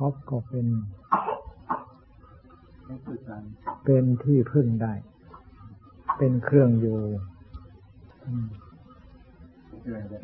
[0.00, 0.66] ก๊อฟก็เป็น
[3.84, 4.94] เป็นที่พึ่งได้
[6.18, 7.00] เป็นเครื่องอยู่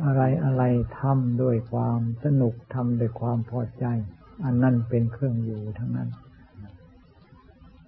[0.04, 0.62] อะไรอะไร
[1.01, 3.84] ทำด้วยความสนุกทำด้วยความพอใจ
[4.44, 6.08] อันนั้นเป็นเครื่องอยู่ทั้งนั้น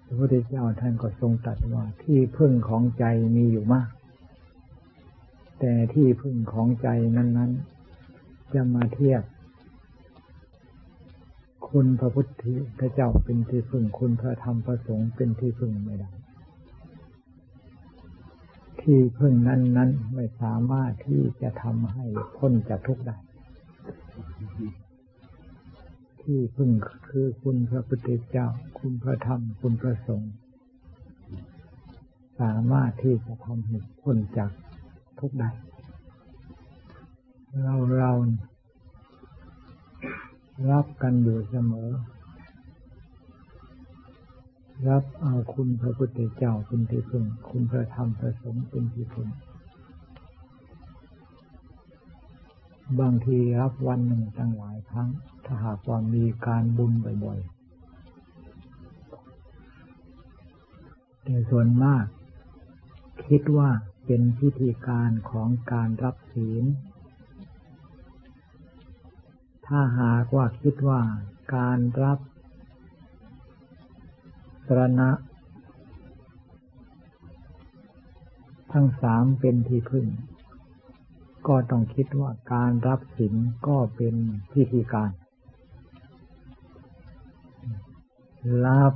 [0.04, 3.04] พระพุทธเจ้าท่านก็ทรงตรัสว่าที่พึ่งของใจ
[3.36, 3.88] มีอยู่มาก
[5.60, 7.52] แต่ที่พึ่งของใจนั้น
[8.02, 9.22] ๆ จะมาเทียบ
[11.70, 12.26] คุณพระพุท
[12.80, 16.10] ธเจ้าเป็นที่พึ่งคุณพระธรรมพระสงฆ์เป็นที่พึ่งไม่ได้
[18.80, 22.04] ที่พึ่งนั้นๆไม่สามารถที่จะทำให้
[22.36, 23.16] พ้นจากทุกข์ได้
[26.22, 26.70] ที่พึ่ง
[27.08, 28.46] คือคุณพระพุทธเจ้า
[28.78, 30.32] คุณพระธรรม คุณพระสงฆ์
[32.40, 34.50] สามารถที่จะทำให้พ้นจาก
[35.18, 35.50] ทุกข์ได้
[37.62, 38.12] เราเรา
[40.70, 41.90] รับกันอยู่เสมอ
[44.88, 49.28] รับเอาคุณพระพุทธเจ้าเป็นที่พึ่ง คุณพระธรรมพระสงฆ์เป็นที่พึ่ง
[53.00, 55.08] บางทีรับวันหนึ่งตั้งหลายครั้ง
[55.44, 56.92] ถ้าหากว่ามีการบุญ
[57.24, 57.50] บ่อยๆ
[61.24, 62.04] แต่ส่วนมาก
[63.28, 63.70] คิดว่า
[64.06, 66.64] เป็นพิธีการของการรับศีล
[69.68, 71.00] ถ้าหากว่าคิดว่า
[71.56, 72.18] การรับ
[74.66, 75.10] สรณะ
[78.72, 80.06] ทั้งสามเป็นที่พึ่ง
[81.48, 83.34] ก็ต้องคิดว่าการรับศีล
[83.66, 84.14] ก็เป็น
[84.52, 85.10] พิธีการ
[88.66, 88.92] รับ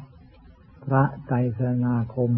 [0.84, 2.30] พระไตรสนาคม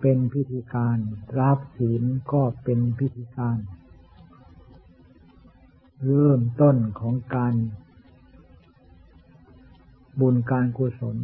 [0.00, 0.98] เป็นพิธีการ
[1.40, 3.58] รับศีลก็เป็นพิธีการ
[6.06, 7.54] เริ่มต้นของการ
[10.20, 11.16] บุญการกุศล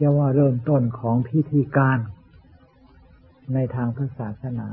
[0.00, 1.98] จะว่าเริ่มต้นของพิธีการ
[3.54, 4.68] ในทางพระศาสนา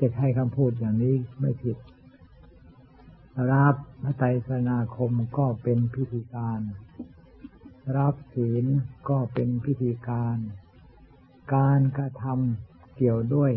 [0.00, 1.76] จะใช้คำพูดอย่างนี้ไม่ผิด
[3.52, 6.60] รับพระไตรสนาคมก็เป็นพิธีการ
[7.96, 8.64] รับศีล
[9.08, 10.36] ก็เป็นพิธีการ
[11.54, 13.52] การกระทำเกี่ยวด้วย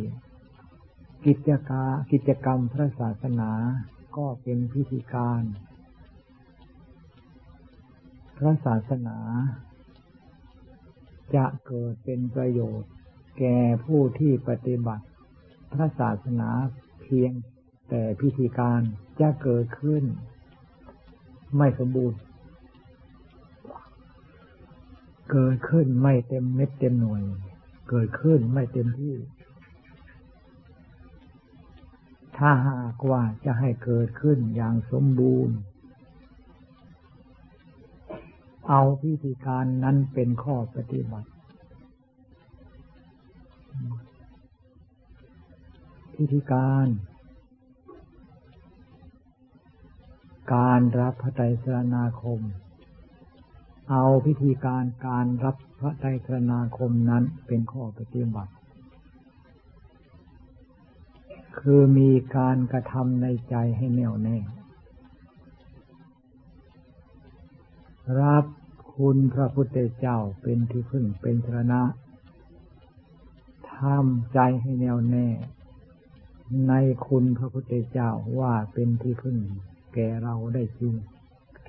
[1.25, 3.51] กิจกากิจกรรมพระศาสนา
[4.17, 5.41] ก็เป็นพิธีการ
[8.37, 9.17] พระศาสนา
[11.35, 12.91] จะเกิดเป็นประโยชน์
[13.39, 15.05] แก่ผู้ที่ปฏิบัติ
[15.73, 16.49] พระศาสนา
[17.01, 17.31] เพียง
[17.89, 18.81] แต่พิธีการ
[19.19, 20.03] จะเกิดขึ้น
[21.57, 22.19] ไม่สมบูรณ์
[25.31, 27.21] เกิดขึ้นไม่เต็มเม็ดเต็มหน่วย
[27.89, 29.15] เกิดขึ้นไม่เต็มที่
[32.37, 35.55] ถ้าหากว่าจะให้เกิดขึ้นอย่างสมบูรณ์
[38.69, 41.29] เอาพิธีการนั้นเป็นข้อปฏิบัติ
[46.15, 46.87] พิธีการ
[50.55, 52.39] การรับพระไตรสรณาคม
[53.91, 58.51] เอาพิธีการการรับพระไตรสรณาคมนั้นเป็นข้อปฏิบัติ
[61.59, 64.37] คือมีการกระทำในใจให้แน่วแน่
[68.21, 68.45] รับ
[68.95, 71.81] คุณพระพุทธเจ้าเป็นที่พึ่งเป็นชนะ
[73.73, 75.27] ทำใจให้แน่วแน่
[76.67, 76.73] ใน
[77.07, 79.37] คุณพระพุทธเจ้าว่าเป็นที่พึ่ง
[79.93, 80.93] แก่เราได้จริง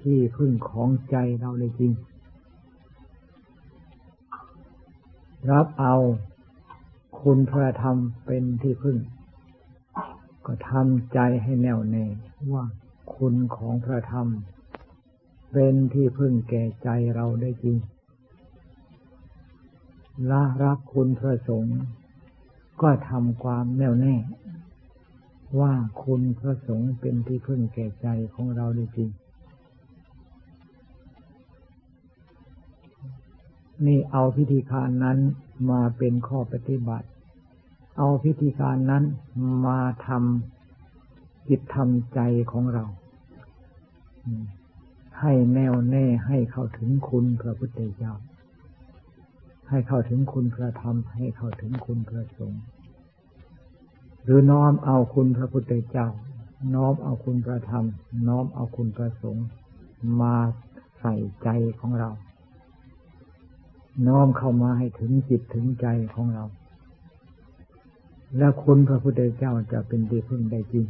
[0.00, 1.92] ที่พึ่งของใจเราได้จริง
[5.50, 5.94] รับเอา
[7.20, 7.96] คุณพระธรรม
[8.26, 8.96] เป็นที่พึ่ง
[10.46, 12.06] ก็ทำใจให้แน่วแน่
[12.52, 12.64] ว่า
[13.14, 14.28] คุณของพระธรรม
[15.52, 17.76] เป็นที่พึ่งแก่ใจเราได้จริง
[20.30, 21.78] ละรักคุณพระสงฆ์
[22.82, 24.14] ก็ทำความแน่วแน่
[25.60, 25.72] ว่า
[26.04, 29.10] คุณพระสงฆ์เป็นที่พึ่งแก่ใจของเราได้จริง
[33.86, 35.18] นี่เอาพิธีการนั้น
[35.70, 37.08] มาเป็นข้อปฏิบัติ
[37.96, 39.04] เอาพิธีการนั้น
[39.66, 42.20] มาทำจิตทำใจ
[42.52, 42.84] ของเรา
[45.20, 48.12] ให้แน่วแน่ให้เข้าถึงคุณพระพุทธเจ้า
[49.68, 52.62] ให้เข้าถึงคุณพระธรรม ให้เข้าถึงคุณพระสงฆ์
[54.24, 56.08] หรือน้อมเอาคุณพระพุทธเจ้า
[56.74, 57.84] น้อมเอาคุณพระธรรม
[58.28, 59.46] น้อมเอาคุณพระสงฆ์
[60.20, 60.36] มา
[60.98, 61.48] ใส่ใจ
[61.80, 62.10] ของเรา
[64.06, 66.44] น้อมเข้ามาให้ถึงจิตถึงใจของเรา
[68.38, 70.86] และคุณพระพุทธเจ้าจะเป็นที่พึ่งได้จริง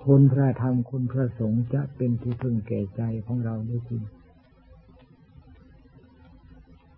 [0.00, 4.02] คคุณพระธรรมคุณพระสงฆ์จะเป็นที่พึ่งแก่ใจของเราได้จริง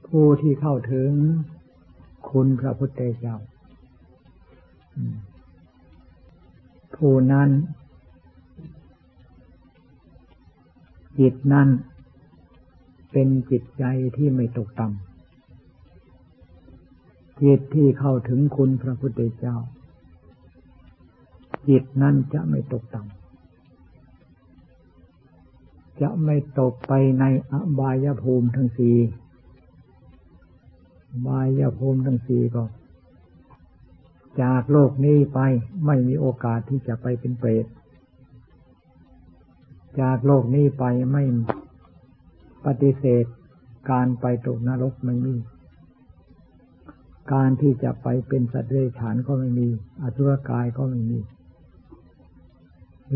[0.06, 1.10] ผู้ที่เข้าถึง
[2.30, 3.36] คุณพระพุทธเจ้า
[6.94, 7.50] ผู้นั้น
[11.18, 11.68] จิตนั้น
[13.12, 13.84] เป็นจิตใจ
[14.16, 15.09] ที่ไม่ตกต่ำ
[17.42, 19.56] จิตที่เข้าถึงคุณพระพุทธเจ้า
[21.68, 23.20] จิตนั้นจะไม่ตกต่ำ
[26.00, 28.96] จะไม่ตกไปในอบายภูมิทั้งสี่
[31.26, 32.64] บายภูมิทั้งสี่ก็
[34.42, 35.40] จากโลกนี้ไป
[35.86, 37.66] ไม่มีโอกาสที่จะไปเป็นเปรต
[40.00, 41.24] จากโลกนี้ไปไม่
[42.64, 43.24] ปฏิเสธ
[43.90, 45.34] การไปตกนรกไม่มี
[47.32, 49.68] การที่จะไปเป็นสัตว์เดรัจฉานก็ไม่มี
[50.02, 51.18] อสุรกายก็ไม่มี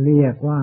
[0.05, 0.61] เรียกว่า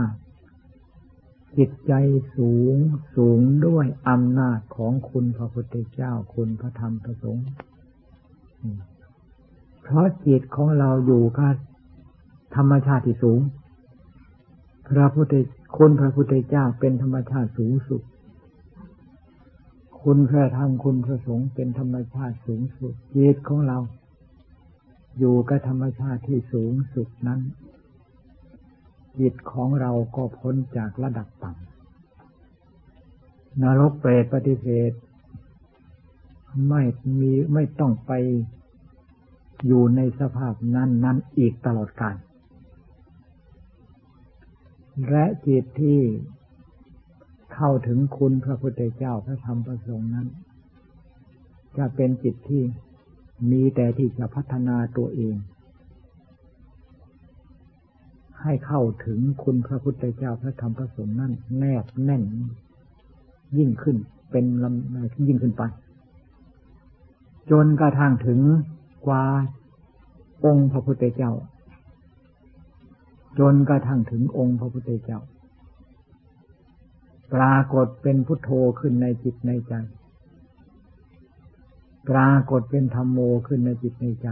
[1.58, 1.94] จิตใจ
[2.36, 2.76] สูง
[3.16, 7.48] สูงด้วยอำนาจของคุณพระพุทธเจ้าคุณพระธรรมพระสงฆ์
[9.82, 11.54] เพราะจิตของเราอยู่กับ
[12.56, 13.40] ธรรมชาติที่สูง
[14.90, 15.34] พระพุทธ
[15.78, 18.02] คุณพระพุทธเจ้าเป็นธรรมชาติสูงสุด
[20.06, 23.78] คุณพระธรรมคุณพระสงฆ์เป็นธรรมชาติสูงสุดจิตของเรา
[25.18, 27.40] อยู่กับธรรมชาติที่สูงสุดนั้น
[29.20, 31.62] จิตของเราก็พ้นจากระดับต่ำ
[33.62, 34.92] นรกเปรตปฏิเสธ
[36.70, 36.82] ไม่
[37.20, 38.12] มีไม่ต้องไป
[39.68, 42.16] อยู่ในสภาพนั้นนั้นอีกตลอดกาล
[45.10, 46.00] และจิตที่
[47.54, 50.28] เข้าถึงคุณพระพุทธเจ้าพระธรรมพระสงฆ์นั้น
[51.78, 52.64] จะเป็นจิตที่
[53.52, 55.36] มีแต่ที่จะพัฒนาตัวเอง
[58.42, 62.24] ให้เข้าถึงคุณพระพุทธเจ้าพระธรรมพระสงฆ์นั้นแนบแน่น
[63.58, 63.98] ยิ่งขึ้น
[64.32, 65.64] เป็นลำยิ่งขึ้นไป
[67.52, 68.40] จนกระทั่งถึง
[69.08, 69.24] กว่า
[70.46, 71.32] องค์พระพุทธเจ้า
[73.40, 75.20] จนกระทั่งถึงองค์พระพุทธเจ้า
[77.34, 79.74] ปรากฏเป็นพุทโธขึ้นในจิตในใจ
[82.10, 84.28] ปรากฏเป็นธรรมโมขึ้นในจิตในใจ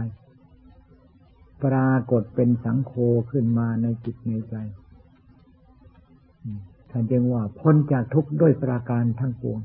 [1.64, 2.92] ปรากฏเป็นสังโฆ
[3.30, 4.56] ขึ้นมาในจิตในใจ
[6.90, 9.60] ท่านจึงว่าพ้นจากทุกข์ด้วยประการทั้งปวง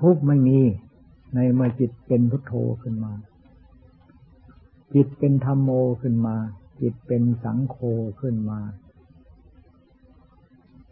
[0.00, 0.58] ทุกข์ไม่มี
[1.34, 3.12] ในเมื่อจิตเป็นพุทโธขึ้นมา
[4.94, 5.70] จิตเป็นธรรมโม
[6.02, 6.36] ขึ้นมา
[6.80, 7.76] จิตเป็นสังโฆ
[8.20, 8.60] ขึ้นมา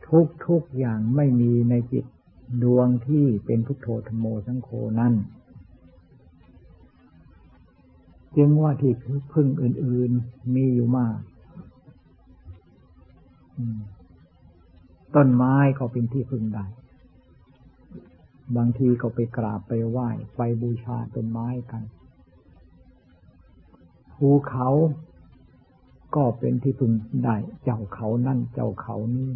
[0.09, 2.05] ทุกทุกอย่างไม่มีในจิต
[2.63, 4.69] ดวงที่เป็นพุทโธธโมสังโฆ
[5.01, 5.15] นั้น
[8.37, 8.95] จึงว่าที่
[9.33, 11.19] พึ่งอื่น ๆมีอยู่มาก
[15.15, 16.67] ต้นไม้ก็เป็นที่พึ่งได้
[18.57, 21.83] บางทีก็ไปกราบไปไหว้ไปบูชาต้นไม้กัน
[24.17, 24.69] ภูเขา
[26.17, 26.93] ก็เป็นที่พึ่ง
[27.25, 29.31] ได้ เจ้าเขานั่นเจ้าเขานี้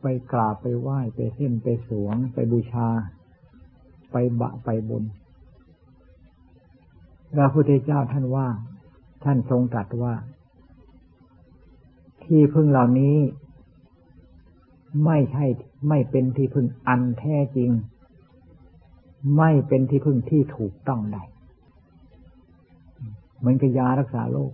[0.00, 2.88] ไปกราบไปไหว้ไปเส้นไปสวง ไปบูชา
[4.10, 5.04] ไปบะไปบน
[7.34, 8.48] พระพุทธเจ้าท่านว่า
[9.24, 10.14] ท่านทรงตรัสว่า
[12.24, 13.16] ที่พึ่งเหล่านี้
[15.04, 15.44] ไม่ใช่
[15.88, 17.70] ไม่เป็นที่พึ่งอันแท้จริง
[19.38, 21.18] ไม่เป็นที่พึ่งที่ถูกต้องใด
[23.38, 24.52] เหมือนกับยารักษาโรค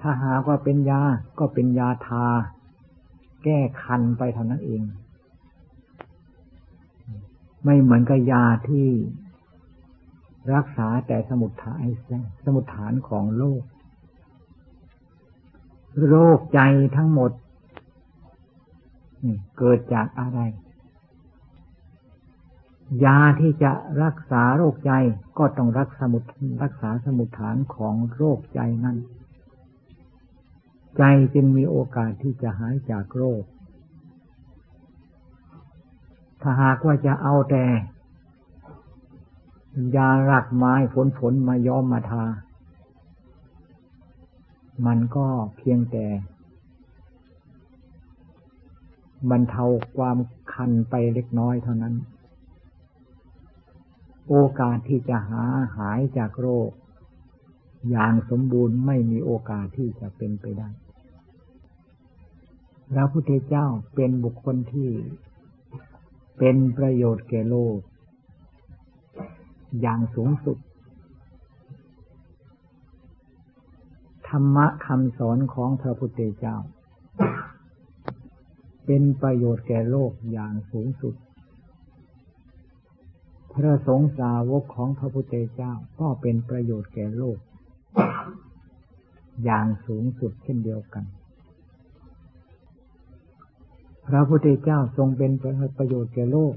[0.00, 1.02] ถ้าหากว่าเป็นยา
[1.38, 2.26] ก็เป็นยาทา
[3.44, 4.82] แก้คันไปเท่านั้นเอง
[7.64, 8.88] ไม่เหมือนกับยาที่
[10.54, 11.84] รักษาแต่สมุดฐาน
[12.44, 13.62] สมุดฐานของโรค
[16.08, 16.60] โรคใจ
[16.96, 17.30] ทั้งหมด
[19.58, 20.40] เกิดจากอะไร
[23.04, 24.92] ยาที่จะรักษาโรคใจ
[25.38, 26.22] ก็ต้องรักสมุด
[26.62, 28.96] รักษาสมุดฐานของโรคใจนั้น
[30.96, 31.02] ใจ
[31.34, 33.44] จึงมีโอกาสที่จะหายจากโรค
[36.40, 37.64] ถ้าหากว่าจะเอาแต่
[39.96, 42.24] ยารักไม้ฝนฝนมาย้อมมาทา
[44.86, 46.06] มันก็เพียงแต่
[49.30, 49.64] บรรเทา
[49.96, 50.18] ความ
[50.52, 51.94] คันไปเล็กน้อยเท่านั้น
[54.28, 55.44] โอกาสที่จะหา
[55.76, 56.70] หายจากโรค
[57.88, 60.68] อย่างสมบูรณ์ไม่มีโอกาสที่จะเป็นไปได้
[62.92, 64.90] พระพุทธเจ้าเป็นบุคคลที่
[66.38, 67.78] เป็นประโยชน์แก่โลก
[69.80, 70.58] อย่างสูงสุด
[74.28, 76.56] ธรรมะคำสอนของพระพุทธเจ้า
[78.86, 81.14] เป็นประโยชน์แก่โลกอย่างสูงสุด
[83.54, 87.38] พระสงฆ์สาวกของพระพุทธเจ้าก็เป็นประโยชน์แก่โลก
[89.44, 91.04] อย่างสูงสุดเช่นเดียวกัน
[94.08, 95.32] พระพุทธเจ้าทรงเป็น
[95.78, 96.54] ประโยชน์แก่โลก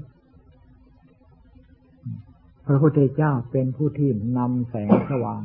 [2.66, 5.44] พระพุทธเจ้าเป็นผู้ที่นำแสงสว่าง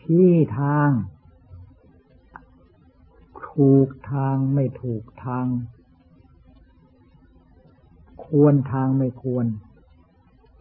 [0.00, 0.90] ชี้ทาง
[3.50, 5.46] ถูกทางไม่ถูกทาง
[8.24, 9.46] ควรทางไม่ควร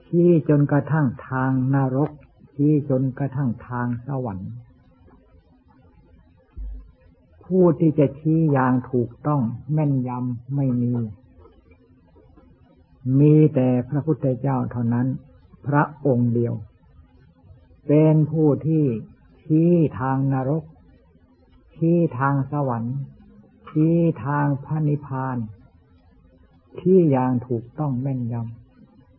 [0.05, 2.11] ชี้จนกระทั่งทางนรก
[2.59, 4.51] ชี้จนกระทั่งทางสวรรค์
[7.45, 9.41] ผู้ที่จะชี้อย่างถูกต้อง
[9.73, 10.93] แม่นยำไม่มี
[13.19, 15.07] มีแต่พระพุทธเจ้าเท่านั้น
[15.67, 16.53] พระองค์เดียว
[17.87, 18.85] เป็นผู้ที่
[19.43, 20.63] ชี้ทางนรก
[21.75, 22.97] ชี้ทางสวรรค์
[23.69, 25.37] ชี้ทางพระนิพพาน
[26.79, 28.35] ที่อย่างถูกต้องแม่นย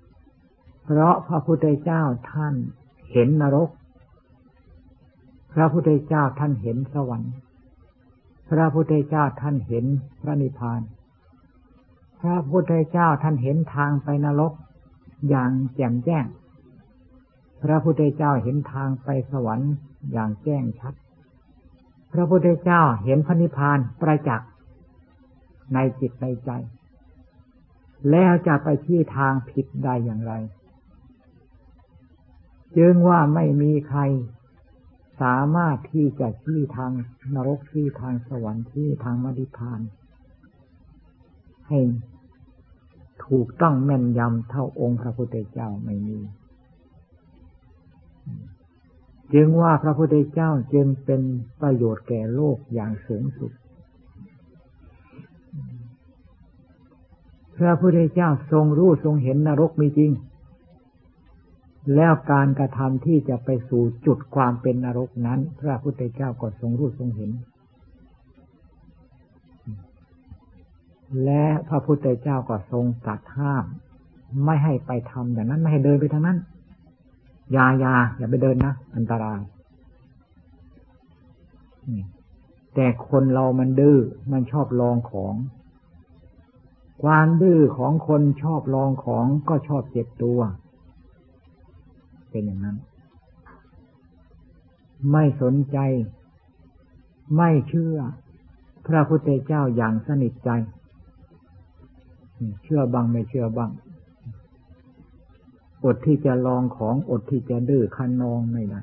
[0.00, 2.54] ำ เพราะพระพุทธเจ้าท่าน
[3.12, 3.70] เห็นนรก
[5.52, 7.34] พระพุทธเจ้าท่านเห็นสวรรค์
[8.50, 9.84] พระพุทธเจ้าท่านเห็น
[10.22, 10.80] พระนิพพาน
[12.20, 14.52] พระพุทธเจ้าท่านเห็นทางไปนรก
[15.28, 16.24] อย่างแจ่มแจ้ง
[17.62, 19.72] พระพุทธเจ้าเห็นทางไปสวรรค์
[20.12, 20.94] อย่างแจ้งชัด
[22.12, 24.50] พระพุทธเจ้าเห็นพระนิพพานประจักษ์
[25.74, 26.50] ในจิตในใจ
[28.10, 30.32] แล้วจะไปที่ทางผิดได้อย่างไร
[32.76, 34.00] จึงว่าไม่มีใคร
[35.20, 36.92] สามารถที่จะชี้ทาง
[37.34, 39.80] นรกชี้ทางสวรรค์ชี้ทางมรรคพาน
[41.68, 41.80] ให้
[43.26, 46.18] ถูกต้องแม่นยำเท่าองค์พระพุทธเจ้าไม่มี
[49.34, 51.20] จึงว่าพระพุทธเจ้าจึงเป็น
[51.60, 53.52] ประโยชน์แก่โลกอย่างสูงสุด
[57.58, 60.10] พระพุทธเจ้าทรงรู้ทรงเห็นนรกมีจริง
[61.94, 67.30] แล้วการกระทำที่จะไปสู่จุดความเป็นนรกนั้น พระพุทธเจ้าก็ทรงรู้ทรงเห็น
[71.24, 73.64] และพระพุทธเจ้าก็ทรงตัดห้าม
[74.44, 76.38] ไม่ให้ไปทำอย่างนั้นไม่ให้เดินไปทางนั้น
[77.56, 79.40] ยายาอย่าไปเดินนะอันตราย
[82.74, 83.98] แต่คนเรามันดื้อ
[84.32, 85.34] มันชอบลองของ
[87.02, 90.40] ความดื้อของคนชอบลองของก็ชอบเจ็บตัว
[92.30, 92.76] เป็นอย่างนั้น
[95.12, 95.78] ไม่สนใจ
[97.36, 97.96] ไม่เชื่อ
[98.86, 100.50] พระพุทธเจ้าอย่างสนิทใจ
[102.64, 103.70] เชื่อบ้างไม่เชื่อบ้าง
[105.84, 108.80] อดที่จะลองของอดที่จะดื้อคันนองไม่ได้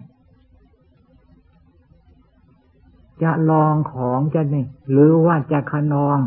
[3.23, 6.17] จะลองของจะนี่หรือว่าจะคันนอง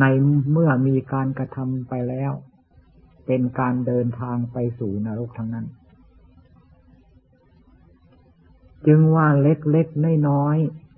[0.00, 0.04] ใน
[0.52, 2.32] เมื่อมีการกระทำไปแล้ว
[3.26, 5.66] เป็นการเดินทางไปสู่นรกทั้งนั้น
[8.86, 10.56] จึงว่าเล็กๆน้อย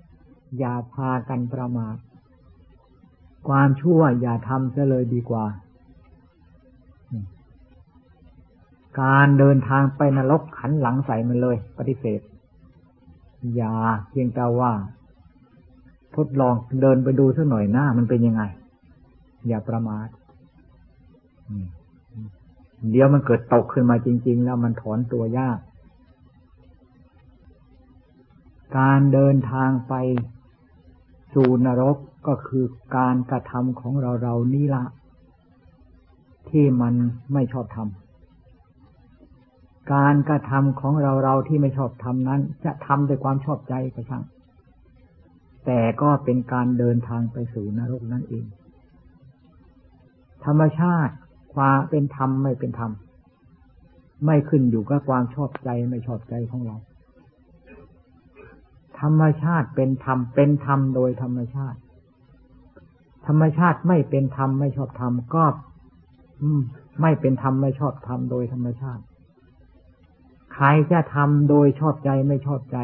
[0.09, 1.95] ๆอย่าพากันประมาท
[3.47, 5.45] ความชั่วอย่าทำเสียเลยดีกว่า
[9.01, 12.21] การเดินทางไปนรกขันหลังใส่มันเลย ปฏิเสธ
[13.55, 13.75] อย่า
[14.09, 14.71] เพียงแต่ว่า
[16.15, 18.43] ทดลองเดินไปดูสักหน่อยหน้ามันเป็นยังไง
[19.47, 20.07] อย่าประมาท
[22.91, 25.59] เดี๋ยวมันเกิดตกขึ้นมาจริง ๆ แล้วมันถอนตัวยาก
[28.77, 29.93] การเดินทางไป
[31.33, 32.65] สู่นรกก็คือ
[32.97, 34.83] การกระทำของเราเรานี่ละ
[36.49, 36.93] ที่มัน
[37.33, 37.91] ไม่ชอบทำ
[39.93, 44.23] การกระทำของเราเราที่ไม่ชอบทำนั้น จะทำด้วยความชอบใจก็ช่าง
[45.65, 48.45] แต่ก็เป็นการเดินทางไปสู่นรกนั่นเอง
[50.45, 51.13] ธรรมชาติ
[51.55, 52.91] ความเป็นธรรมไม่เป็นธรรม
[54.25, 56.75] ไม่ขึ้นอยู่กับความชอบใจไม่ชอบใจของเรา
[58.99, 61.79] ธรรมชาติเป็นธรรมเป็นธรรมโดยธรรมชาติ
[63.27, 65.45] ธรรมชาติไม่เป็นธรรมไม่ชอบธรรมก็
[67.01, 69.03] ไม่เป็นธรรมไม่ชอบธรรมโดยธรรมชาติ
[70.53, 72.77] ใครจะทำโดยชอบใจไม่ชอบใจ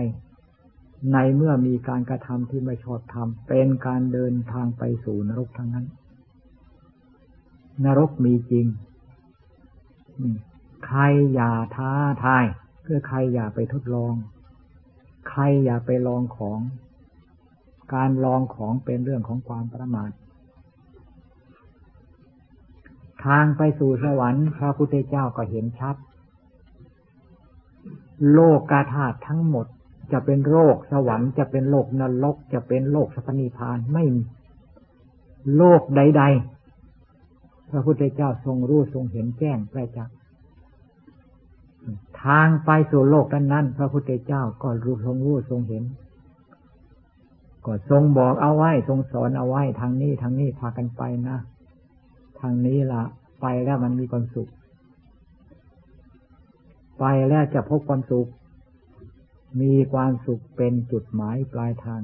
[1.13, 5.85] ในเมื่อมีการกระทำที่ไม่ชอบทำเป็นการเดินทางไปสู่นรกทั้งนั้น
[7.85, 8.65] นรกมีจริง
[10.87, 11.01] ใคร
[11.33, 11.91] อย่าท้า
[12.23, 12.45] ทาย
[12.83, 14.13] เพื่อใครอย่าไปทดลอง
[15.29, 16.59] ใครอย่าไปลองของ
[17.93, 20.11] การลองของเป็นเรื่องของความประมาท
[23.25, 25.95] ทางไปสู่สวรรค์ พระพุทธเจ้าก็เห็นชัด
[28.33, 29.65] โลกกาธาตุทั้งหมด
[30.11, 34.23] จะเป็นโรคสวรรค์จะเป็นโลกนรก จะเป็นโลกสัพนิพานไม่มี
[35.57, 36.23] โลกใด
[36.97, 40.18] ๆ พระพุทธเจ้าทรงรู้ทรงเห็นแจ้งประจักษ์
[42.23, 45.83] ทางไปสู่โลกนั้นนั้นพระพุทธเจ้าก็รู้ทรงรู้ทรงเห็น
[47.65, 51.37] ก็ทรงบอกเอาไว้ทรงสอนเอาไว้ทางนี้ทางนี้พากันไปนะ
[52.39, 53.03] ทางนี้ละ
[53.41, 54.49] ไปแล้วมันมีความสุข
[56.99, 58.27] ไปแล้วจะพบความสุข
[59.61, 62.01] มีความสุขเป็นจุดหมายปลายทาง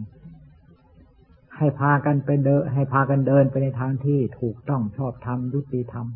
[1.58, 6.08] ให้พากันไปเดิน ให้พากันเดินไปในทางที่ถูกต้องชอบธรรมยุติธรรม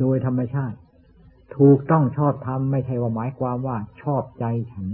[0.00, 0.78] โดยธรรมชาติ
[1.56, 4.88] ถูกต้องชอบธรรมไม่ใช่ว่าหมายความว่า ชอบใจฉัน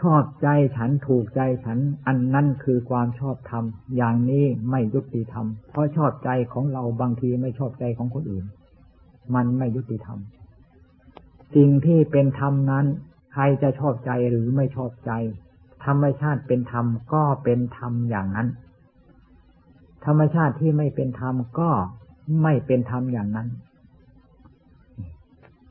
[0.00, 3.64] ชอบใจฉันถูกใจฉัน อันนั้นคือความชอบธรรม
[3.96, 8.44] อย่างนี้ไม่ยุติธรรม เพราะชอบใจของเราบางทีไม่ชอบใจของคนอื่น
[9.34, 10.18] มันไม่ยุติธรรม
[11.54, 12.84] สิ่งที่เป็นธรรมนั้น
[13.32, 15.12] ใครจะชอบใจหรือไม่ชอบใจ
[15.84, 18.48] ธรรมชาติเป็นธรรมก็เป็นธรรมอย่างนั้น
[20.06, 21.70] ธรรมชาติที่ไม่เป็นธรรมก็
[22.42, 23.48] ไม่เป็นธรรมอย่างนั้น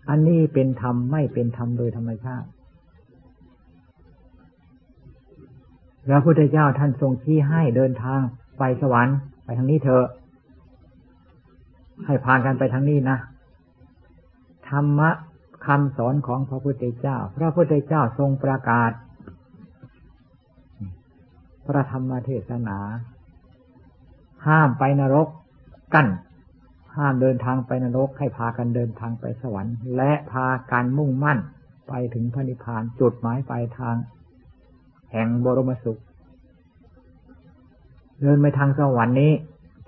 [0.09, 2.47] อันนี้เป็นธรรมไม่เป็นธรรมโดยธรรมชาติ
[6.07, 8.19] พระพุทธเจ้าท่านทรงชี้ให้เดินทาง
[8.59, 10.05] ไปสวรรค์ไปทางนี้เถอะ
[12.05, 13.17] ให้พากันไปทางนี้นะ
[14.69, 15.09] ธรรมะ
[15.65, 18.91] คำสอนของพระพุทธเจ้า พระพุทธเจ้าทรงประกาศ
[21.65, 22.79] พระธรรมเทศนา
[24.47, 25.27] ห้ามไปนรก
[25.93, 26.07] กั้น
[26.97, 31.39] ห้ามเดินทางไปนรกให้พากันเดินทางไปสวรรค์ และพาการมุ่งมั่น
[31.89, 33.95] ไปถึงพระนิพพานจุดหมายปลายทาง
[35.11, 35.99] แห่งบรมสุข
[38.21, 39.33] เดินไปทางสวรรค์นี้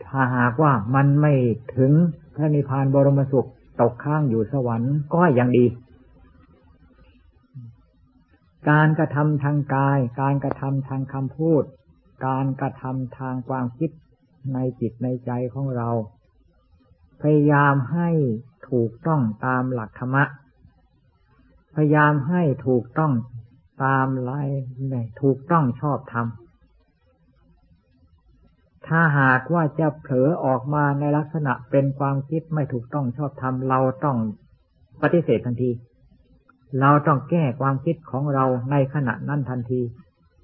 [0.05, 1.33] ถ้าหากว่ามันไม่
[1.77, 1.91] ถึง
[2.35, 3.49] พระนิพพานบรมสุข
[3.81, 5.65] ตกข้างอยู่สวรรค์ก็ยังดี
[8.69, 11.63] การกระทำทางกาย การกระทำทางคำพูด
[12.27, 13.89] การกระทำทางความคิด
[14.53, 15.89] ในจิตในใจของเรา
[17.21, 18.09] พยายามให้
[18.69, 20.23] ถูกต้องตามหลักธรรมะ
[21.75, 23.13] พยายามให้ถูกต้อง
[23.83, 24.41] ตามไล่
[25.21, 26.47] ถูกต้องชอบทำ
[28.87, 34.17] ถ้าหากว่าจะเผลอออกมาในลักษณะเป็นความคิดไม่ถูกต้องชอบทำเราต้อง
[35.01, 35.71] ปฏิเสธทันที
[36.79, 39.81] เราต้องแก้ความคิดของเราในขณะนั้นทันที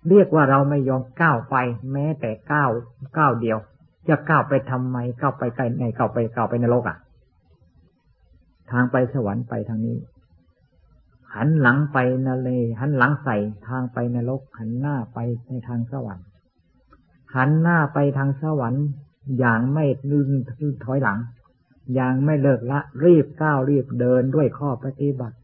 [0.09, 1.55] เรียกว่าเราไม่ยอมก้าวไป
[1.91, 2.69] แม้แต่ก้าว
[3.17, 3.57] ก้าวเดียว
[4.09, 6.97] จะก้าวไปทำไมก้าวไปไกลในก้าวไปก้าวไปนรกอะ
[8.71, 9.97] ทางไปสวรรค์ไปทางนี้
[11.33, 13.37] หันหลังไปนเลหันหลังใส่
[13.67, 16.25] ทางไปนรก หันหน้าไปในทางสวรรค์
[17.35, 18.85] หันหน้าไปทางสวรรค์
[19.39, 20.29] อย่างไม่ลืม
[20.83, 21.19] ถอยหลัง
[21.95, 25.37] อย่างไม่เลิกละรีบก้าวรีบเดินด้วยข้อปฏิบัติ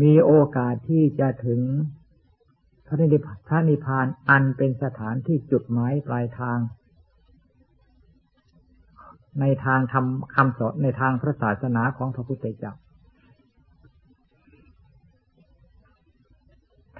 [0.00, 1.60] มีโอกาสที่จะถึง
[2.86, 2.96] พระ
[3.68, 6.58] นิพพานอันเป็นสถานที่จุดหมายปลายทาง
[9.40, 12.74] ในทางทำคำสอนในทางพระศาสนาของพระพุทธเจ้า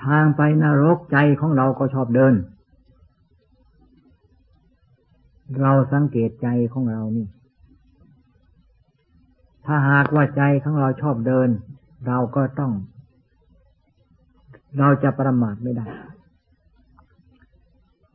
[0.05, 2.35] ทางไปนรกใจของเราก็ชอบเดิน
[5.61, 7.27] เราสังเกตใจของเรานี่
[9.67, 11.49] ถ้าหากว่าใจของเราชอบเดิน
[12.07, 12.73] เราก็ต้อง
[14.79, 15.87] เราจะประมาทไม่ได้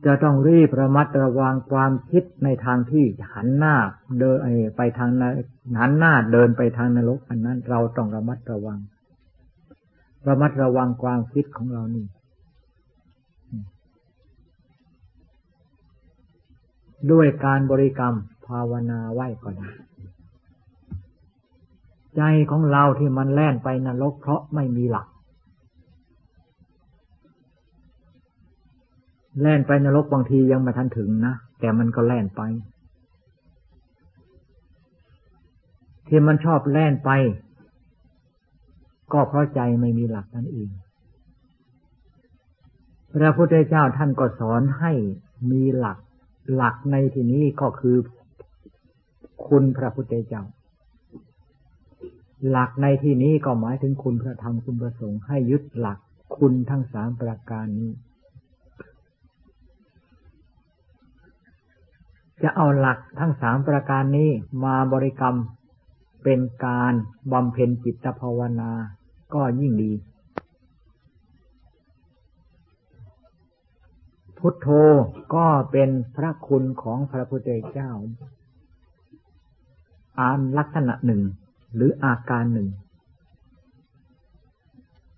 [0.06, 3.74] จะต้องรีบระมัดระวังความคิดในทางที่หันหน้า
[4.20, 4.38] เดิน
[4.76, 5.10] ไปทาง
[5.80, 8.78] หันหน้าเดินไปทางนรกอันนั้น เราต้องระมัดระวัง
[10.28, 12.04] ระมัดระวังความคิดของเรานี่
[17.12, 18.14] ด้วยการบริกรรม
[18.46, 19.54] ภาวนาไหว้ก่อน
[22.16, 25.06] ใจของเราที่มันแล่นไปนรกเพราะไม่มีหลัก
[29.40, 32.42] แล่นไปนรกบางทียังไม่ทันถึงนะแต่มันก็แล่นไป
[36.06, 37.10] ที่มันชอบแล่นไป
[39.12, 40.68] ก็เพราะใจไม่มีหลักนั่นเอง
[43.12, 44.92] พระพุทธเจ้าท่านก็สอนให้
[45.50, 45.98] มีหลัก
[46.54, 47.96] หลักในที่นี้ก็คือ
[49.46, 50.42] คุณพระพุทธเจ้า
[52.48, 55.98] หลักในที่นี้ก็หมายถึงคุณพระธรรมคุณพระสงฆ์ให้ยึดหลัก
[56.36, 57.90] คุณทั้งสามประการนี้
[62.42, 64.30] จะเอาหลักทั้งสามประการนี้
[64.64, 65.36] มาบริกรรม
[66.24, 66.92] เป็นการ
[67.32, 68.70] บำเพ็ญจิตภาวนา
[69.34, 69.92] ก็ยิ่งดี
[74.38, 74.68] พุทโธ
[75.34, 77.90] ก็เป็นพระคุณของพระพุทธเจ้า
[80.20, 81.22] อานลักษณะหนึ่ง
[81.74, 82.68] หรืออาการหนึ่ง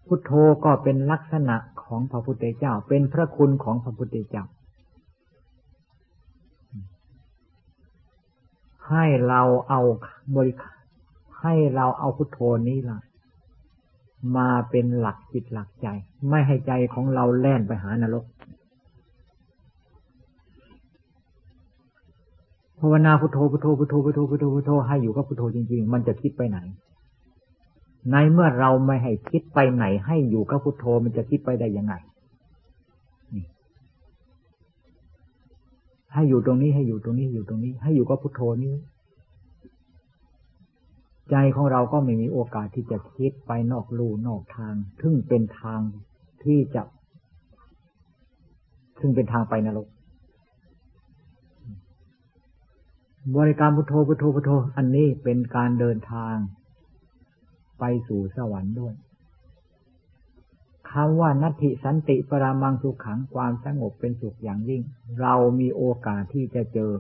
[0.06, 0.32] พุทโธ
[0.64, 4.44] ก็เป็นลักษณะของพระพุทธเจ้า เป็นพระคุณของพระพุทธเจ้า
[8.90, 9.80] ให้เราเอา
[10.34, 10.52] บริ
[11.42, 12.98] ให้เราเอาพุทโธนี้ล่ะ
[14.36, 15.88] มาเป็นหลักจิตหลักใจ
[16.28, 18.24] ไม่ให้ใจของเราแล่นไปหานรก
[22.80, 26.58] ภาวนาพุทโธพุทโธพุทโธพุทโธพุทโธพุทโธให้อยู่กับพุทโธจริง ๆ มันจะคิดไปไหน
[28.10, 31.94] ในเมื่อเราไม่ให้คิดไปไหน ให้อยู่กับพุทโธมันจะคิดไปได้ยังไง
[36.14, 38.74] ให้อยู่ตรงนี้ให้อยู่ตรงนี้อยู่ตรงนี้ ให้อยู่กับพุทโธนี้
[41.30, 45.80] ใจของเราก็ไม่มีโอกาสที่จะคิดไปนอกรูนอกทาง ซึ่งเป็นทาง
[46.44, 46.82] ที่จะ
[49.00, 49.88] ซึ่งเป็นทางไปนรก
[53.36, 56.34] บริการพุทโธพุทโธพุทโธ อันนี้เป็นการเดินทาง
[57.78, 58.94] ไปสู่สวรรค์ด้วย
[60.92, 64.82] คำว่านัตถิสันติปรามังสุขขังความสงบเป็นสุขอย่างยิ่ง
[65.20, 66.92] เรามีโอกาสที่จะเจอ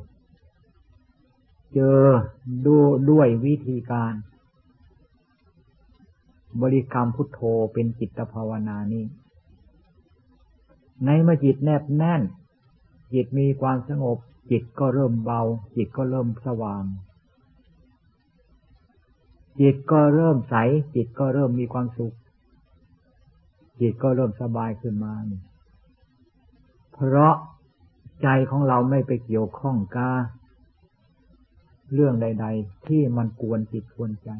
[1.74, 2.02] เจอ
[2.66, 2.76] ดู
[3.10, 4.14] ด้วยวิธีการ
[6.62, 7.40] บริกรรมพุทโธ
[7.72, 9.04] เป็นจิตภาวนานี้
[11.04, 12.22] ในเมื่อจิตแนบแน่น
[13.14, 14.18] จิตมีความสงบ
[14.50, 15.40] จิตก็เริ่มเบา
[15.76, 16.84] จิตก็เริ่มสว่าง
[19.60, 20.54] จิตก็เริ่มใส
[20.94, 22.14] จิตก็เริ่มมีความสุข
[23.82, 25.12] จิตก็เริ่มสบายขึ้นมา
[26.92, 27.34] เพราะ
[28.22, 30.10] ใจของเราไม่ไปเกี่ยวข้องกา
[31.94, 34.30] เรื่องใด ๆ ที่มันกวนจิตกวนใจ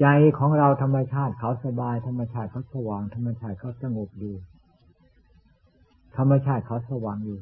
[0.00, 0.06] ใจ
[0.38, 4.34] ของเราธรรมชาติเขาสบาย ธรรมชาติเขาสว่าง ธรรมชาติเขาสงบอยู่
[6.16, 7.40] ธรรมชาติเขาสว่างอยู่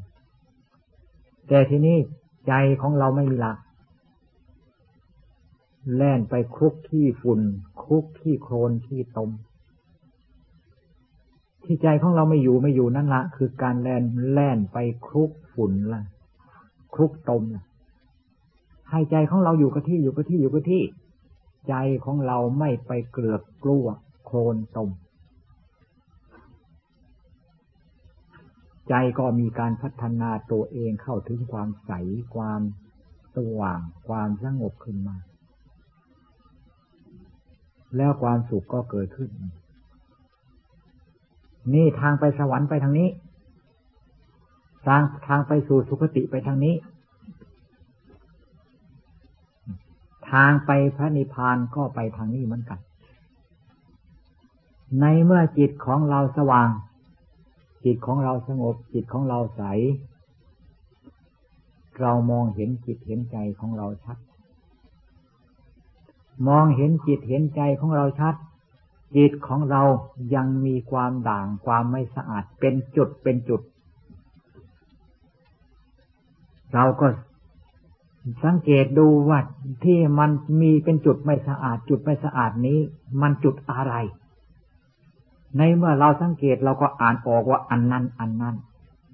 [1.48, 1.96] แต่ทีนี้
[2.48, 3.58] ใจของเราไม่มีหลัก
[5.96, 7.40] แล่นไปคุกที่ฝุ่น
[7.84, 9.30] คุกที่โคลนที่ตม
[11.68, 16.02] ที่ใจของเราไม่อยู่ไม่อยู่นั่นละคือการแล่นแล่นไปคลุกฝุ่นละ
[16.94, 17.64] คลุกตมละ
[18.90, 20.82] ให้ใจของเราอยู่กับที่อยู่กับที่อยู่กับที่
[21.68, 23.86] ใจของเราไม่ไปเกลือกกลัว
[24.24, 24.90] โคลนตม
[28.88, 31.92] ใจก็มีการพัฒนาตัวเองเข้าถึงความใส
[32.34, 32.60] ความ
[33.34, 35.16] สว่างความสงบขึ้นมา
[37.96, 39.30] แล้วความสุขก็เกิดขึ้น
[41.74, 43.08] นี่ทางไปสวรรค์ไปทางนี้
[44.86, 46.74] ทางทางไปสู่สุคติไปทางนี้
[50.30, 52.78] ทางไปพระนิพพานก็ไปทางนี้เหมือนกัน
[55.00, 56.68] ในเมื่อจิตของเราสว่าง
[57.84, 59.62] จิตของเราสงบ จิตของเราใส
[62.00, 64.18] เรามองเห็นจิตเห็นใจของเราชัด
[66.48, 68.34] มองเห็นจิตเห็นใจของเราชัด
[69.16, 69.82] จิตของเรา
[70.34, 73.60] ยังมีความด่างความไม่สะอาดเป็นจุดเป็นจุด
[76.74, 77.06] เราก็
[78.44, 79.38] สังเกตดูว่า
[79.84, 82.78] ที่มันมีเป็นจุดไม่สะอาด จุดไม่สะอาดนี้
[83.20, 83.94] มันจุดอะไร
[85.56, 88.56] ในเมื่อเราสังเกตเราก็อ่านออกว่าอันนั้น อันนั้น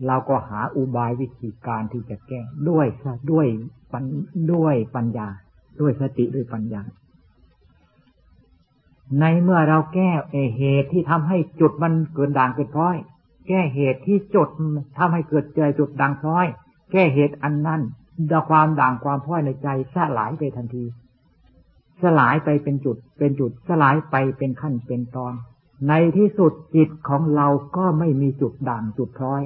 [0.06, 2.86] เราก็หาอุบายวิธีการที่จะแก้ด้วย
[3.32, 3.46] ด้วย
[3.92, 4.04] ปัญ
[4.52, 5.28] ด้วยปัญญา
[5.80, 6.82] ด้วยสติด้วยปัญญา
[9.20, 10.10] ในเมื่อเราแก้
[10.56, 12.96] เหตุที่ทำให้จุดมันเกิดด่างเกิดพร้อย
[13.48, 14.48] แก้เหตุที่จุด
[14.98, 16.46] ทำให้เกิดเจอจุดด่างพร้อย
[16.92, 17.80] แก้เหตุอันนั้น
[18.30, 20.84] ดความด่างความพร้อยในใจสลายไปทันที
[22.02, 25.34] สลายไปเป็นจุดเป็นจุดสลายไปเป็นขั้นเป็นตอน
[25.88, 29.42] ในที่สุดจิตของเราก็ไม่มีจุดด่างจุดพร้อย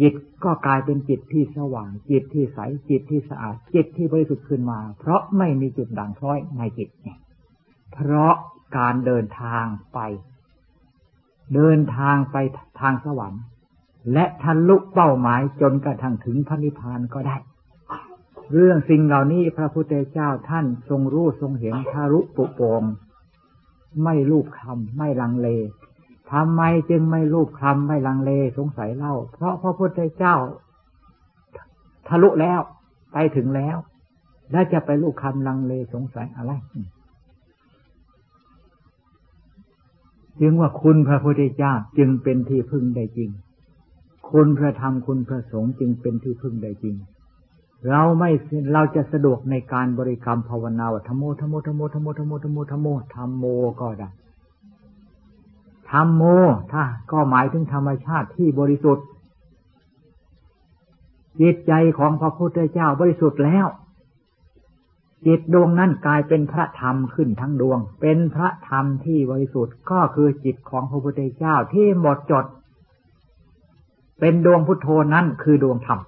[0.00, 0.14] จิต
[0.44, 2.58] ก็กลายเป็นจิตที่สว่าง จิตที่ใส
[2.90, 7.18] จิตที่สะอาดจิตที่บริสุทธิ์ขึ้นมา เพราะไม่มีจุดด่างพร้อยในจิตเนี่ย
[7.94, 8.34] เพราะ
[8.76, 9.98] การเดินทางไป
[11.54, 12.36] เดินทางไป
[12.80, 13.42] ทางสวรรค์
[14.12, 17.36] และทะลุเป้าหมายจนกระทั่งถึงพระนิพพานก็ได้
[18.52, 22.82] เรื่องสิ่งเหล่านี้พระพุทธเจ้าท่านทรงรู้ทรงเห็นทารุปุโปง
[24.04, 25.48] ไม่รูปคำไม่ลังเล
[26.32, 30.36] ทำไมจึงไม่รูปคำไม่ลังเลสงสัยเล่า เพราะพระพุทธเจ้า
[32.08, 32.60] ทะลุแล้ว
[33.12, 33.76] ไปถึงแล้ว
[34.52, 36.52] แล้วจะไปรูปคำลังเลสงสัยอะไร
[40.40, 43.30] จึงว่าคุณพระพุทธเจ้าจึงเป็นที่พึ่งได้จริง
[44.30, 46.94] คุณพระธรรมคุณพระสงฆ์จึงเป็นที่พึ่งได้จริง
[47.88, 48.30] เราไม่
[48.72, 53.44] เราจะสะดวกในการบริกรรมภาวนาว่าธโมธโมธโมธโมธโมธโมธโมธรรมโม
[53.80, 54.08] ก็ได้
[55.90, 56.22] ธรรมโม
[56.72, 59.06] ถ้าก็หมายถึงธรรมชาติที่บริสุทธิ์
[61.40, 63.66] จิตใจของพระพุทธเจ้าบริสุทธิ์แล้ว
[65.26, 72.44] จิตดวงนั้นกลายเป็นพระธรรมขึ้นทั้งดวง เป็นพระธรรมที่บริสุทธิ์ก็คือจิตของพระพุทธเจ้าที่หมดจด
[74.20, 76.00] เป็นดวงพุทโธนั้นคือดวงธรรม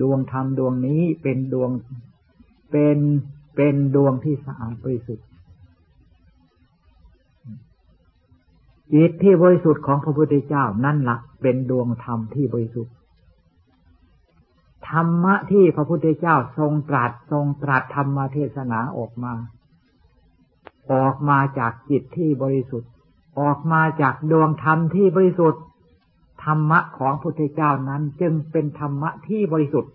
[0.00, 1.70] ดวงธรรมดวงนี้เป็นดวง
[2.70, 2.98] เป็น
[3.56, 5.26] เป็นดวงที่สะอาดบริสุทธิ์
[8.94, 12.92] จิตที่บริสุทธิ์ของพระพุทธเจ้านั่นละเป็นดวงธรรมที่บริสุทธิ์
[14.90, 19.32] ธรรมะที่พระพุทธเจ้าทรงตรัสทรงตรัสธรรมเทศนาออกมา
[20.92, 22.90] ออกมาจากจิตที่บริสุทธิ์
[23.40, 25.62] ออกมาจากดวงธรรมที่บริสุทธิ์
[26.44, 29.92] ธรรมะของพระพุทธเจ้านั้นจึงเป็นธรรมะที่บริสุทธิ์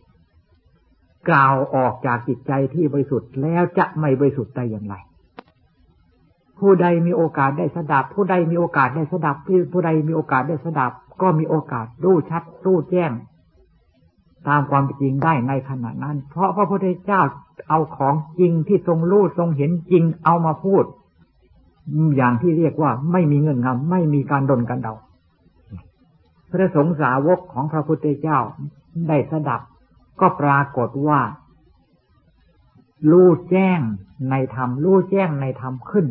[1.29, 4.95] กล่าวออกจากจิตใจที่บริสุทธิ์แล้วจะไม่บริสุทธิ์ได้อย่างไร
[6.59, 9.35] ผู้ใดมีโอกาสได้สดับ ผู้ใดมีโอกาสได้สดับ
[9.71, 13.11] ผู้ใดมีโอกาสได้สดับ ก็มีโอกาสรู้ชัดรู้แจ้ง
[14.47, 17.21] ตามความจริงได้ในขณะนั้น เพราะพระพุทธเจ้า
[17.69, 20.83] เอาของจริงที่ทรงรู้ทรงเห็นจริงเอามาพูด
[22.15, 24.95] อย่างที่เรียกว่าไม่มีเงื่อนงำไม่มีการดนกันเดา
[26.51, 28.39] พระสงฆ์สาวกของพระพุทธเจ้า
[29.07, 29.61] ได้สดับ
[30.19, 31.19] ก็ปรากฏว่า
[33.11, 33.79] รู้แจ้ง
[34.31, 36.05] ในธรรมรู้แจ้งในธรรมขึ้น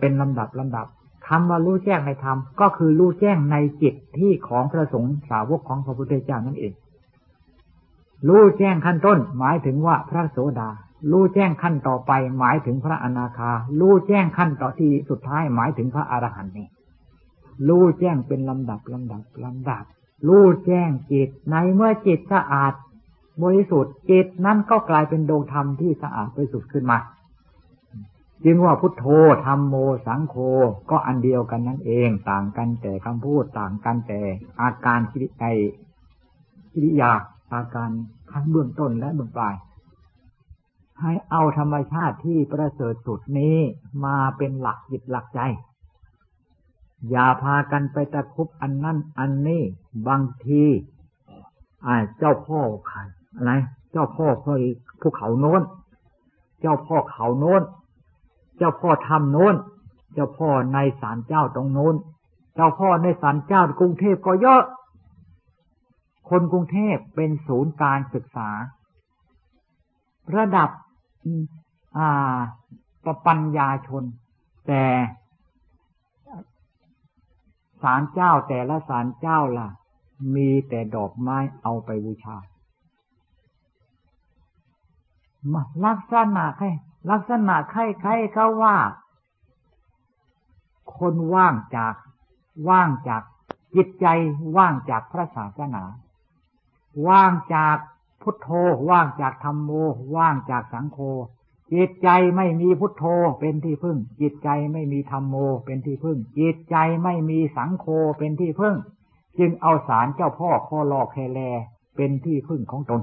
[0.00, 0.86] เป็นลำดับลำดับ
[1.26, 6.72] คำว่ารู้แจ้งในธรรมก็คือรู้แจ้งในจิตที่ของพระสงฆ์สาวกของพระพุทธเจ้านั่นเอง
[8.28, 10.70] รู้แจ้งขั้นต้น หมายถึงว่าพระโสดา
[11.10, 16.68] รู้แจ้งขั้นต่อไป หมายถึงพระอนาคา รู้แจ้งขั้นต่อที่สุดท้ายหมายถึงพระอรหันต์นี่
[17.68, 19.84] รู้แจ้งเป็นลำดับลำดับลำดับ
[20.28, 22.72] รู้แจ้งจิตในเมื่อจิตสะอาด
[23.42, 26.98] บริสุทธิ์จิตนั้นก็กลายเป็นดวงธรรมที่สะอาดบริสุทธิ์ขึ้นมา
[28.44, 29.04] จึงว่าพุทโธ
[29.46, 29.74] ธรรมโม
[30.06, 30.36] สังโฆ
[30.90, 34.20] ก็อันเดียวกันนั่นเอง ต่างกันแต่คำพูดต่างกันแต่
[34.60, 35.44] อาการคิริไอ
[36.72, 37.12] กิริยา
[37.52, 37.90] อาการ
[38.32, 39.54] ทั้งเบื้องต้นและเบื้องปลาย
[41.00, 43.56] ให้เอาธรรมชาติที่ประเสริฐสุดนี้
[44.04, 45.40] มาเป็นหลักจิตหลักใจ
[47.10, 49.62] อย่าพากันไปตะคุบอันนั้นอันนี้
[50.08, 50.64] บางที
[51.86, 52.60] อ่าเจ้าพ่อ
[52.90, 53.52] ขันอะไร
[53.92, 54.54] เจ้าพ่อพ่อ
[55.00, 55.62] ภูเขาโน้น
[56.60, 57.62] เจ้าพ่อเขาโน้น
[58.56, 59.54] เจ้าพ่อทำโน้น
[60.14, 61.94] เจ้าพ่อในศาลเจ้าตรงโน้น
[62.54, 64.62] เจ้าพ่อในศาลเจ้ากรุงเทพก็เยอะ
[66.28, 68.50] คนกรุงเทพเป็นศูนย์การศึกษา
[70.36, 70.70] ระดับ
[71.98, 72.36] อ่า
[73.04, 74.04] ปปัญญาชน
[74.66, 74.84] แต่
[77.82, 79.68] ศาลเจ้าแต่ละศาลเจ้าล่ะ
[80.34, 82.36] มีแต่ดอกไม้เอาไปบูชา
[85.52, 86.66] มาลักษณะใคร
[87.10, 88.76] ลักษณะใครใครเขาว่า
[90.98, 91.94] คนว่างจาก
[92.68, 93.22] ว่างจาก
[93.74, 94.06] จิตใจ
[94.56, 95.82] ว่างจากพระศาสนา
[97.08, 97.76] ว่างจาก
[98.22, 98.48] พุทโธ
[98.90, 99.70] ว่างจากธรรมโม
[100.16, 100.98] ว่างจากสังโฆ
[101.72, 103.04] จิตใจไม่มีพุทโธ
[103.40, 107.86] เป็นที่พึ่ง จิตใจไม่มีธรรมโม เป็นที่พึ่ง จิตใจไม่มีสังโฆ
[108.18, 108.76] เป็นที่พึ่ง
[109.38, 111.40] จึงเอาสารเจ้าพ่อคอลอกแคแล
[111.96, 113.00] เป็นที่พึ่งของตน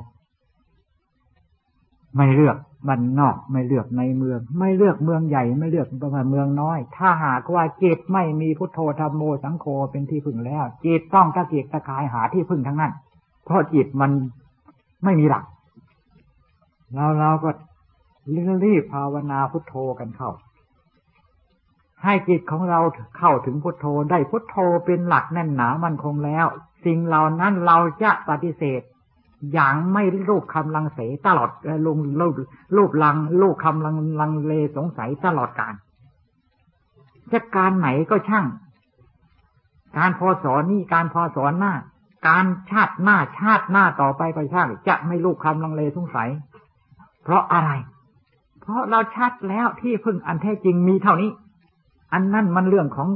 [2.16, 12.94] ไม่เลือกมันนอกไม่เลือกในเมือง ไม่เลือกเมืองใหญ่ไม่เลือกประมาณเมืองน้อย ถ้าหากว่าจิตไม่มีพุทโธธรรมโมสังโฆเป็นที่พึ่งแล้วจิตต้องตะเกียกตะกายหาที่พึ่งทั้งนั้น
[13.44, 14.12] เพราะจิตมัน
[15.04, 15.46] ไม่มีหลัก
[16.94, 17.50] เราเราก็
[18.66, 20.32] รีบภาวนาพุทโธกันเข้า
[22.04, 22.80] ให้จิตของเรา
[23.18, 26.46] เข้าถึงพุทโธได้พุทโธเป็นหลักแน่นหนามันคงแล้ว
[26.86, 28.82] สิ่งเหล่านั้นเราจะปฏิเสธ
[29.54, 31.50] อย่างไม่รูปคำลังเสตลอด
[31.86, 32.34] ลงรูป
[32.76, 35.74] รูปลังรูปคำลังลังเลสงสัยตลอดการ
[37.32, 38.46] จะการไหนก็ช่าง
[39.98, 41.74] การพอสอนนี่การพอสอนหน้า
[42.28, 46.30] การชาติหน้าชาติหน้าต่อไปไปช่างจะไม่ลูกคำลังเลสงสัย
[47.24, 47.72] เพราะอะไร
[48.62, 51.32] เพราะเราชัดแล้วที่พึ่งอันแท้จริงมีเท่านี้
[52.14, 53.10] อันนั้นมันเรื่องของ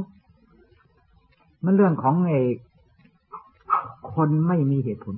[1.64, 2.56] มันเรื่องของเอก
[4.14, 5.14] คนไม่มีเหตุผล